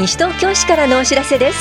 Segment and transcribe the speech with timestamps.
[0.00, 1.58] 西東京市からのお知らせです。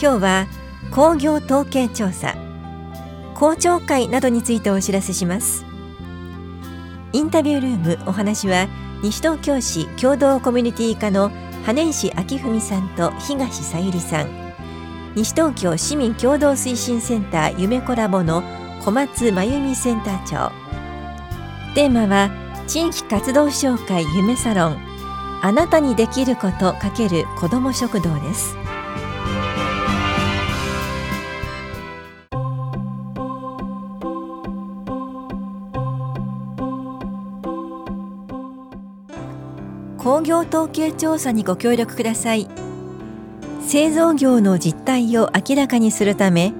[0.00, 0.46] 今日は
[0.90, 2.34] 工業統計調査
[3.34, 5.66] 公聴会などについてお知らせします。
[7.12, 8.66] インタビュールームお話は
[9.02, 11.30] 西東京市共同コミュニティ課の
[11.66, 14.54] 羽石明文さんと東さゆりさん。
[15.16, 18.42] 西東京市民共同推進センター夢コラボの
[18.82, 20.79] 小松真由美センター長。
[21.74, 22.30] テーマは
[22.66, 24.76] 地域活動紹介夢サロン。
[25.42, 28.56] あなたにできること×子ども食堂です。
[39.96, 42.48] 工業統計調査にご協力ください。
[43.62, 46.52] 製造業の実態を明らかにするため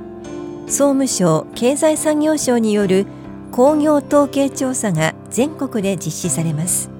[0.66, 3.06] 総務省経済産業省による
[3.52, 6.90] 工業統計調査が全国で実施されます。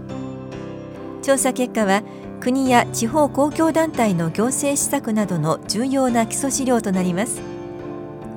[1.22, 2.02] 調査結果は
[2.40, 7.40] 国や地方公共団体の行政施策などの重要な基礎資料となります。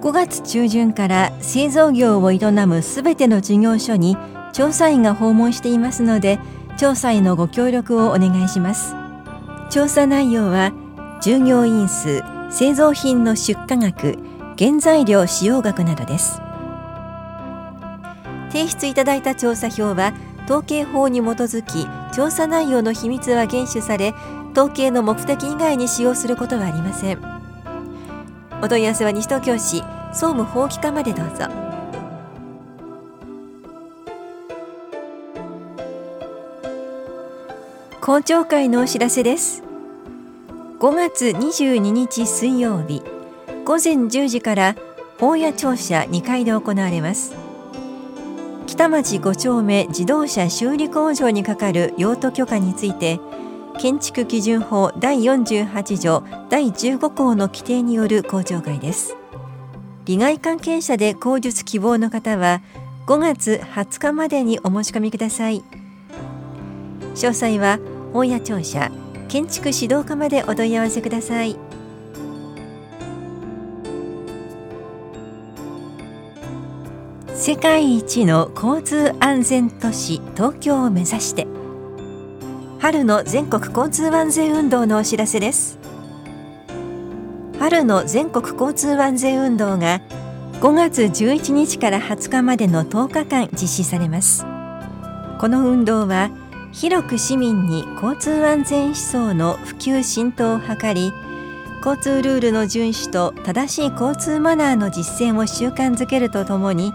[0.01, 4.17] 5月中旬から製造業を営むすべての事業所に
[4.51, 6.39] 調査員が訪問していますので
[6.77, 8.95] 調査へのご協力をお願いします。
[9.69, 10.73] 調査内容は
[11.21, 14.17] 従業員数製造品の出荷額
[14.59, 16.41] 原材料使用額などです。
[18.53, 20.13] 提出いただいた調査票は
[20.45, 24.13] 統計法に基づき調査内容の秘密は厳守され
[24.51, 27.19] 統計の目的以外に使用することはありません。
[28.61, 29.79] お問い合わせは西東京市
[30.13, 31.47] 総務法規課までどうぞ。
[37.99, 39.63] 公聴会のお知らせです。
[40.79, 43.01] 5月22日水曜日
[43.65, 44.75] 午前10時から
[45.19, 47.42] 本屋庁舎2階で行われます。
[48.73, 53.19] 北町5丁目自動車修理工場にかかる用途許可について
[53.77, 59.15] 建築基準法第48条第15項の規定による公聴会です。
[60.05, 62.63] 利害関係者で口述希望の方は
[63.05, 65.63] 5月20日までにお申し込みください。
[67.13, 67.77] 詳細は
[68.11, 68.89] 本屋庁舎
[69.27, 71.55] 建築指導課までお問い合わせください。
[77.35, 81.47] 世界一の交通安全都市東京を目指して
[82.79, 85.79] 春の全国交通安全運動のお知らせです。
[87.57, 90.01] 春の全国交通安全運動が
[90.61, 94.45] 5月11日から20日までの10日間実施されます。
[95.39, 96.29] この運動は
[96.71, 101.11] 広く市民に交通安全思想の普及浸透を図り
[101.83, 106.93] 交通ルールの遵守と正しい交通マナーの実践を習慣づけるとともに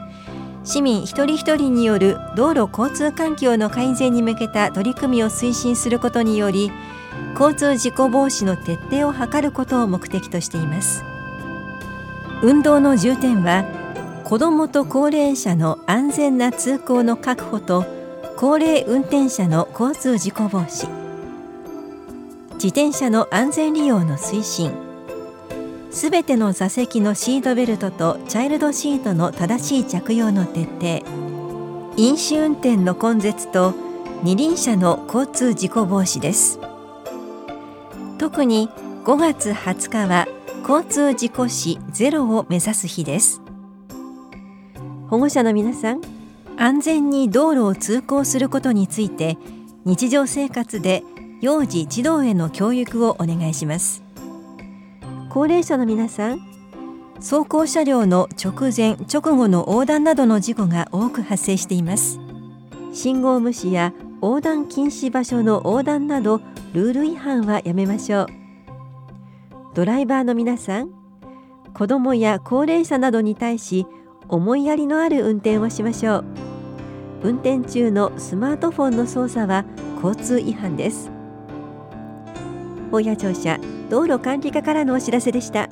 [0.69, 6.71] 市民一人一人による道路交通環境の改善に向けた取り組みを推進することにより
[7.41, 11.05] 交通事故防止の徹底を図ることを目的としています。
[12.43, 13.65] 運動の重点は
[14.25, 17.87] 子どもと高齢者の安全な通行の確保と
[18.37, 20.87] 高齢運転者の交通事故防止。
[22.57, 24.88] 自転車の安全利用の推進。
[25.91, 31.03] すべての座席のシートベルトとチャイルドシートの正しい着用の徹底。
[31.97, 33.75] 飲酒運転の根絶と
[34.23, 36.61] 二輪車の交通事故防止です。
[38.19, 38.69] 特に
[39.05, 40.29] 5月20日は
[40.69, 43.41] 交通事故死ゼロを目指す日です。
[45.09, 46.03] 保護者の皆さん
[46.59, 49.39] 安全に道路を通行することについて
[49.87, 51.03] 日常生活で
[51.41, 54.08] 幼児児童への教育をお願いします。
[55.39, 56.41] 高齢者の皆さん
[57.19, 62.19] 走行車両の直前直後の横断などの事故が多く発生しています。
[62.93, 66.41] 信号無視や横断禁止場所の横断など
[66.73, 68.27] ルール違反はやめましょう。
[69.75, 70.91] ドライバーの皆さん
[71.73, 73.87] 子どもや高齢者などに対し
[74.29, 76.25] 思いやりのある運転をしましょう。
[77.23, 79.65] 運転中のスマートフォンの操作は
[80.03, 81.13] 交通違反です。
[82.91, 83.59] 大谷庁舎
[83.91, 85.69] 道路管理課からのお知らせでした。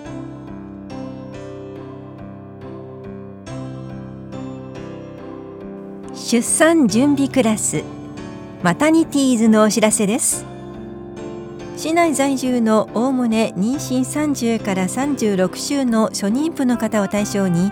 [6.15, 7.85] 出産準備クラス
[8.63, 10.45] マタニティーズのお知らせです。
[11.77, 17.71] 市内在住のおおむね妊娠30から36週の初妊婦の方を対象に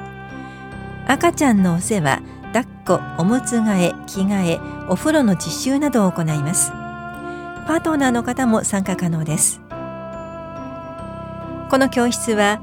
[1.06, 2.20] 赤ちゃんのお世話
[2.52, 6.83] 抱っこおむつ替え着替えお風呂の実習などを行います。
[7.66, 9.61] パートナーの方も参加可能です。
[11.70, 12.61] この教室は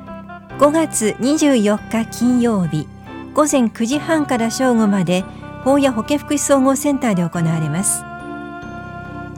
[0.59, 2.87] 5月24日金曜日
[3.33, 5.23] 午前9時半から正午まで
[5.63, 8.03] 法や保健福祉総合センターで行われます。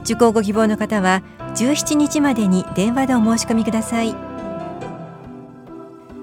[0.02, 1.22] 受講ご希望の方は
[1.54, 4.14] 17日までに電話でお申し込みください。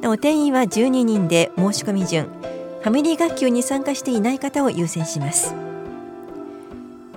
[0.04, 2.26] お定員は12人で申し込み順。
[2.26, 5.54] ファミリー学級に参加していない方を優先します。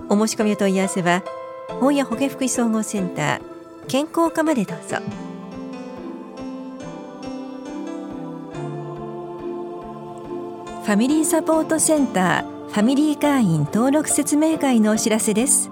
[0.09, 1.23] お申し込みお問い合わせは
[1.67, 3.41] 本屋保健福祉総合センター
[3.87, 4.97] 健康課までどうぞ。
[10.83, 15.71] ファミリーサポートセンターファミリー会員登録説明会のお知らせです。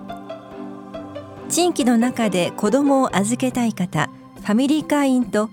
[1.50, 5.52] 地域の中で子どもを預けたい方ファミリー会員と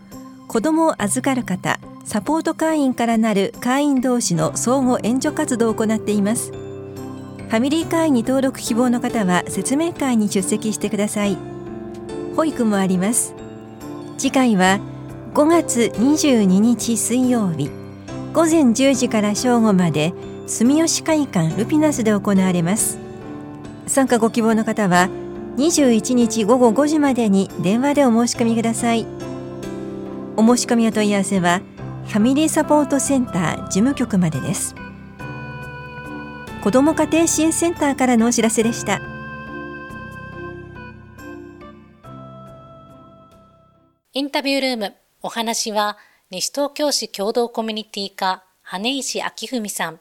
[0.48, 6.52] 子どもを預かる方サポート会員からなる会員同士の相互援助活動を行っています。
[7.50, 11.36] ファミリー会員に登録希望の方は説明会に出席してください。
[12.36, 13.34] 保育もあります。
[14.18, 14.78] 次回は
[15.34, 17.68] 5月22日水曜日
[18.32, 20.12] 午前10時から正午まで
[20.46, 23.00] 住吉会館ルピナスで行われます。
[23.88, 25.08] 参加ご希望の方は
[25.56, 29.08] 21日午後5時までに電話でお申し込みください。
[30.36, 31.62] お申し込みお問い合わせは
[32.06, 34.76] ファミリーサポートセンター事務局までです。
[36.62, 39.00] 子ども家庭支援センターからのお知らせでした。
[44.12, 45.96] インタビュールームお話は
[46.30, 50.00] 西東京市共同コミュニティ課羽石明文さん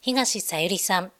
[0.00, 1.12] 東さゆりさん。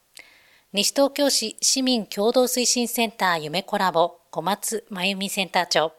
[0.73, 5.93] 西東京市市民共同推進センター夢コラボ小松真由美センター長。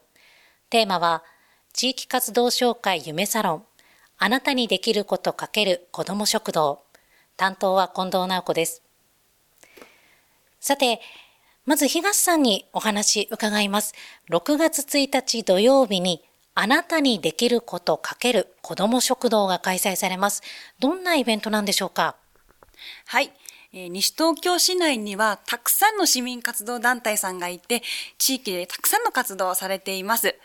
[0.72, 1.24] テーマは
[1.74, 3.64] 地域活動紹介夢サロン。
[4.18, 6.82] あなたにできることかける子ども食堂。
[7.38, 8.82] 担当は近藤直子です。
[10.60, 11.02] さて、
[11.66, 13.94] まず東さんにお話伺います。
[14.30, 16.24] 6月1日土曜日に
[16.54, 20.42] あなたにできることかける子ども食堂が開催されます。
[20.80, 22.16] どんなイベントなんでしょうか？
[23.06, 23.32] はい。
[23.74, 27.84] えー、西東京市内にはたくさんの市民活動団体さんがいて、
[28.18, 30.36] 地域でたくさんの活動をされています。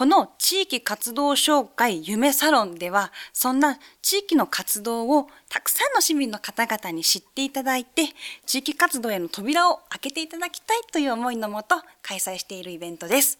[0.00, 8.04] この地域活動紹介夢サロンでは、そんな地域の活動をたくさんの市民の方々に知っていただいて、
[8.46, 13.38] 地域活動への扉を開けていただきたいという思いのもと開催しているイベントです。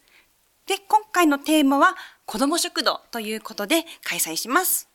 [0.67, 1.95] で、今回のテーマは
[2.27, 4.87] 子ども食堂ということで開催します。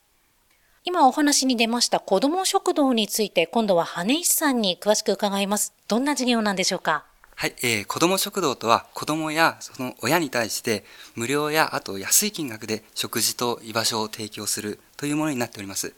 [0.85, 5.75] 今お話に出ました子ども食堂について今度は羽石さんに詳しく伺います。
[5.89, 7.07] どんな事業なんでしょうか？
[7.38, 10.85] はい、えー、子ども食堂とは子どもやその親に対して
[11.17, 15.93] 無料やあと安い金額で食事と居場所を提供するというものになっております。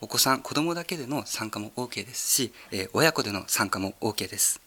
[0.00, 4.60] お子さん、子どもだけでの参加も OK ですし、えー、親子での参加も OK です。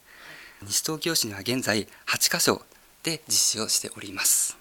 [0.63, 2.61] 西東京市には現在8カ所
[3.03, 4.57] で実施をしております。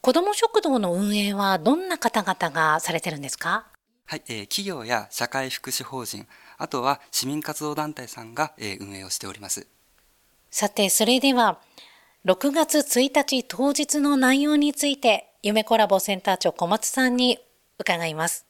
[0.00, 3.66] 子ども食堂の運営はどんな方々がされてるんですか？
[4.06, 6.26] はい、えー、企業や社会福祉法人、
[6.58, 9.68] あとは市民活動団体さんが、えー、運営をしております。
[10.56, 11.58] さて、それでは、
[12.24, 17.40] 6月1日当日の内容について、夢コラボセンター長小松さんに
[17.80, 18.46] 伺います。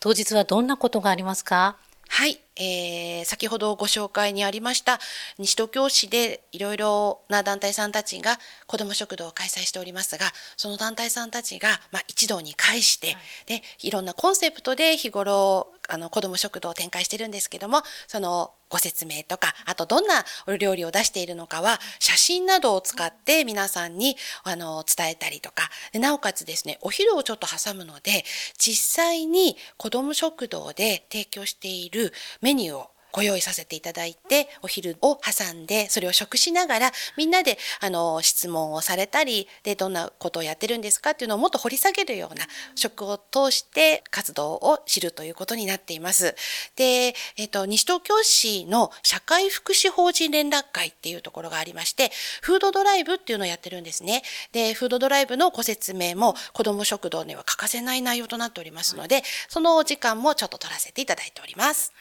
[0.00, 1.76] 当日はどんなことがありますか？
[2.08, 4.98] はい、えー、先ほどご紹介にありました
[5.38, 10.26] 西東京市でいろいろな団体さんたちが子ども食堂を開催しておりますが
[10.56, 13.16] その団体さんたちが、まあ、一堂に会して、はい、
[13.46, 28.24] でいろんなコンセプトで日頃あの子ども食堂を展開してるんですけどもそのご説明とか、あとどんなお料理を出しているのかは、写真などを使って皆さんにあの伝えたりとか、なおかつですね、お昼をちょっと挟むので、
[28.56, 46.34] 実際に子ども食堂で提供しているメニューをご用意させていただいて、お昼を挟んで、それを食しながら、みんなで、あの、質問をされたり、で、どんなことをやってるんですかっていうのをもっと掘り下げるような、食を通して活動を知るということになっています。
[46.74, 54.22] で、えっ、と、西東京市の社会福祉法人連絡会っていうところがありまして、フードドライブっていうのをやってるんですね。
[54.52, 61.92] で、フードドライブのご説明も子ども食堂には欠かせない内容となっておりますので、そのお時間もちょっと取らせていただいております。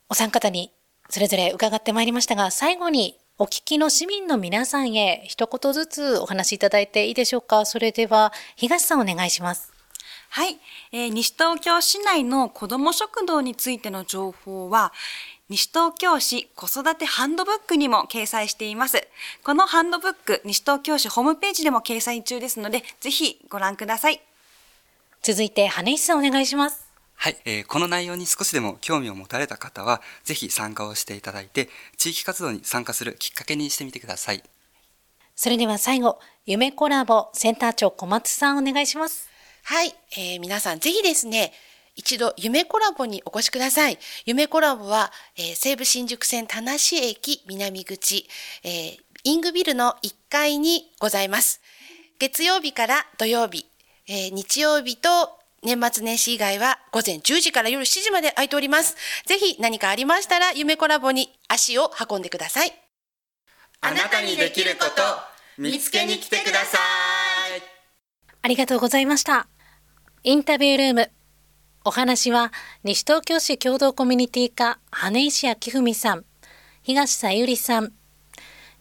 [0.10, 0.72] お三方に
[1.10, 7.66] それぞれ伺ってまいりましたが最後にお聞きの市民の皆さんへ一言ずつお話しいただいていいでしょうか？
[7.66, 9.74] それでは、東さんお願いします。
[10.36, 10.60] はい、
[10.92, 14.92] えー、西東京市内の子ども食堂についての情報は、
[15.48, 19.08] 西東京市子育てハンドブックにも掲載しています。
[19.46, 24.20] このハンドブック、西東京市ホームページでも掲載中ですので、ぜひご覧ください。
[25.22, 26.86] 続いて、羽石さんお願いします。
[27.16, 34.44] はい、えー、この内容に少しでも興味を持たれた方は、ぜひ参加をしていただいて、地域活動に参加するきっかけにしてみてください。
[35.34, 39.34] それでは最後、夢コラボセンター長小松さんお願いします。
[39.68, 41.52] はい、えー、皆さんぜひですね、
[41.96, 43.98] 一度夢コラボにお越しください。
[44.28, 48.28] 夢コラボは、えー、西武新宿線田無駅南口、
[48.64, 51.62] えー、イングビルの1階にございます。
[52.20, 53.66] 月曜日から土曜日、
[54.08, 55.10] えー、日曜日と
[55.64, 58.96] 年末年始以外は午前10時から夜7時まで空いております。
[59.26, 62.74] ぜひ何かありましたら夢コラボに足を運んでください。
[63.82, 65.02] あなたにできること、
[65.58, 67.64] 見つけに来てください。
[68.44, 69.48] ありがとうございました。
[70.28, 71.12] インタビュールーム。
[71.84, 72.52] お話は、
[72.84, 76.26] 西東京市共同コミュニティ課、羽石明文さん、
[76.82, 77.94] 東さゆりさん、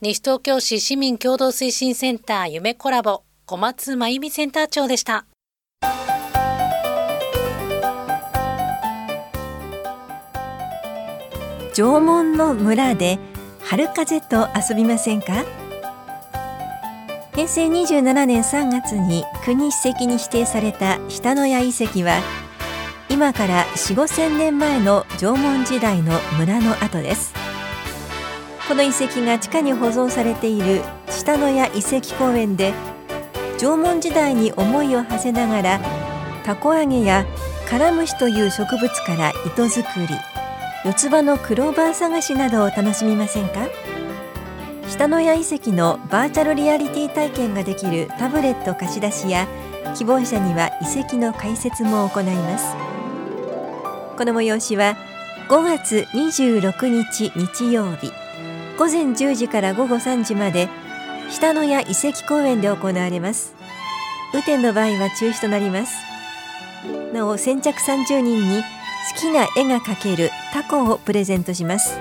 [0.01, 5.27] 西東京市市民共同推進センター夢コラボ、小松真由美センター長でした。
[11.75, 13.19] 縄文の村で
[13.61, 15.45] 春風と遊びませんか？
[17.35, 22.21] 平成27年3月に国史跡に指定された下野谷遺跡は
[23.09, 27.35] 今から4 5千年前の縄文時代の村の跡です。
[28.69, 32.73] この遺跡が地下に保存されている下野谷遺跡公園で
[33.59, 35.81] 縄文時代に思いを馳せながら
[36.45, 37.27] タコ揚げや
[37.69, 40.07] カラムシという植物から糸作り
[40.85, 43.67] 四つ葉のクローバー探しなどを楽しみませんか？
[44.97, 49.49] 下野谷遺跡のバーチャルリアリティ体験ができるタブレット貸し出しや
[49.97, 52.77] 希望者には遺跡の解説も行います。
[54.17, 54.97] この催しは
[55.49, 58.13] 5月26日日曜日
[58.79, 60.69] 午前10時から午後3時まで
[61.29, 63.53] 下野谷遺跡公園で行われます。
[64.33, 66.05] 雨天の場合は中止となります。
[67.13, 71.99] なお先着30人に好きな絵が描けるタコをプレゼントします。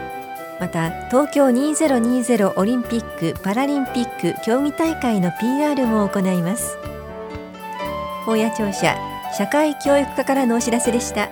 [0.64, 6.78] また東京2020オリンピック・パラリンピック競技大会の PR も行います。
[8.26, 8.96] 大谷庁舎
[9.38, 11.28] 社会教育課からのお知らせでした。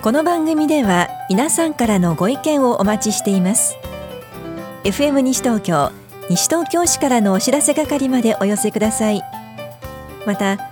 [0.00, 3.76] この番組では皆さんからのご意見をお待ちしています。
[4.84, 5.92] FM 西東京
[6.30, 9.20] 西東京市からのお知らせ係までお寄せください。
[10.24, 10.71] また